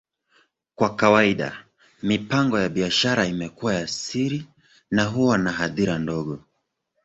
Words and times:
Kwa 0.75 0.95
kawaida, 0.95 1.65
mipango 2.03 2.59
ya 2.59 2.69
biashara 2.69 3.25
imekuwa 3.25 3.73
ya 3.73 3.87
siri 3.87 4.45
na 4.91 5.03
huwa 5.05 5.37
na 5.37 5.51
hadhira 5.51 5.97
ndogo. 5.99 6.43